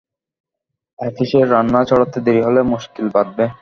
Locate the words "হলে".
2.47-2.61